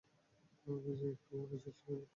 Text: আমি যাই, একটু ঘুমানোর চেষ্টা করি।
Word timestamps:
আমি 0.67 0.91
যাই, 0.91 1.11
একটু 1.11 1.27
ঘুমানোর 1.29 1.59
চেষ্টা 1.63 1.83
করি। 1.87 2.03